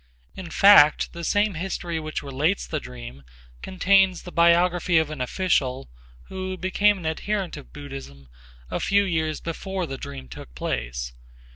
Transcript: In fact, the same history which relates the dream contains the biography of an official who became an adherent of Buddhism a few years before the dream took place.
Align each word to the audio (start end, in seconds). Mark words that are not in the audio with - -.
In 0.35 0.49
fact, 0.49 1.13
the 1.13 1.23
same 1.23 1.53
history 1.53 1.99
which 1.99 2.23
relates 2.23 2.65
the 2.65 2.79
dream 2.79 3.21
contains 3.61 4.23
the 4.23 4.31
biography 4.31 4.97
of 4.97 5.11
an 5.11 5.21
official 5.21 5.91
who 6.23 6.57
became 6.57 6.97
an 6.97 7.05
adherent 7.05 7.55
of 7.55 7.71
Buddhism 7.71 8.27
a 8.71 8.79
few 8.79 9.03
years 9.03 9.39
before 9.39 9.85
the 9.85 9.99
dream 9.99 10.27
took 10.27 10.55
place. 10.55 11.13